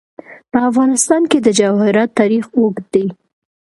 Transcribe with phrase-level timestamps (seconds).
[0.51, 3.05] په افغانستان کې د جواهرات تاریخ اوږد دی.